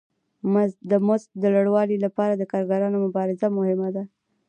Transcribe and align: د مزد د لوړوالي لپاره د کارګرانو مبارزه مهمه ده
د 0.89 0.91
مزد 1.05 1.29
د 1.41 1.43
لوړوالي 1.53 1.97
لپاره 2.05 2.33
د 2.35 2.43
کارګرانو 2.53 2.97
مبارزه 3.05 3.47
مهمه 3.57 3.89
ده 3.95 4.03